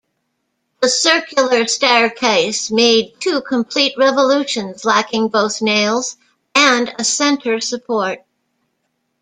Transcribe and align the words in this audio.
The 0.81 0.89
circular 0.89 1.67
staircase 1.67 2.71
made 2.71 3.13
two 3.19 3.39
complete 3.43 3.93
revolutions 3.99 4.83
lacking 4.83 5.27
both 5.27 5.61
nails 5.61 6.17
and 6.55 6.91
a 6.97 7.03
center 7.03 7.61
support. 7.61 8.25